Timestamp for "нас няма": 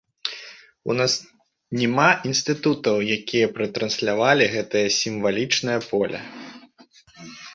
1.01-2.05